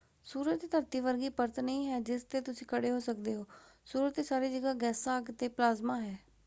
[0.25, 3.45] ਸੂਰਜ ਤੇ ਧਰਤੀ ਵਰਗੀ ਪਰਤ ਨਹੀਂ ਹੈ ਜਿਸ ਤੇ ਤੁਸੀਂ ਖੜੇ ਹੋ ਸਕਦੇ ਹੋ।
[3.85, 6.17] ਸੂਰਜ ਤੇ ਸਾਰੀ ਜਗ੍ਹਾਂ ਗੈਸਾਂ ਅੱਗ ਅਤੇ ਪਲਾਜ਼ਮਾ ਹੈ।